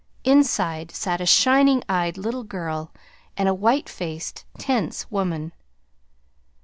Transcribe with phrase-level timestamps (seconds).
[0.23, 2.91] Inside sat a shining eyed little girl
[3.37, 5.51] and a white faced, tense woman.